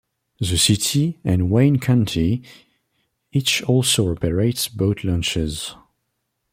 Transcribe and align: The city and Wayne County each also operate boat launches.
The 0.39 0.57
city 0.57 1.19
and 1.23 1.51
Wayne 1.51 1.77
County 1.77 2.41
each 3.31 3.61
also 3.61 4.07
operate 4.11 4.67
boat 4.75 5.03
launches. 5.03 5.75